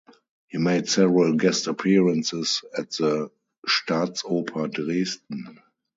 [0.47, 3.29] He made several guest appearances at the
[3.67, 5.59] Staatsoper Dresden.